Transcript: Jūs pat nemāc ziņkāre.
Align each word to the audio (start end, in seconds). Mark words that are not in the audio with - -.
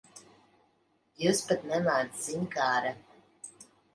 Jūs 1.25 1.41
pat 1.51 1.67
nemāc 1.73 2.17
ziņkāre. 2.23 2.95